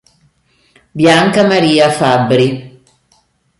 [1.01, 2.47] Bianca Maria Fabbri